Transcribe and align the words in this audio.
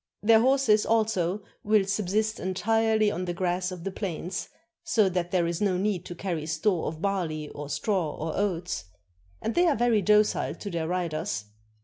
Their 0.23 0.39
horses 0.39 0.83
also 0.83 1.43
will 1.63 1.85
sub 1.85 1.85
80 1.85 1.85
THE 1.85 1.85
TARTARS 1.85 1.99
AND 1.99 2.07
THEIR 2.07 2.15
CUSTOMS 2.15 2.25
sist 2.25 2.39
entirely 2.65 3.11
on 3.11 3.25
the 3.25 3.33
grass 3.35 3.71
of 3.71 3.83
the 3.83 3.91
plains, 3.91 4.49
so 4.83 5.09
that 5.09 5.29
there 5.29 5.45
is 5.45 5.61
no 5.61 5.77
need 5.77 6.05
to 6.05 6.15
carry 6.15 6.47
store 6.47 6.87
of 6.87 7.03
barley 7.03 7.49
or 7.49 7.69
straw 7.69 8.15
or 8.15 8.35
oats; 8.35 8.85
and 9.43 9.53
they 9.53 9.67
are 9.67 9.75
very 9.75 10.01
docile 10.01 10.55
to 10.55 10.71
their 10.71 10.87
riders. 10.87 11.45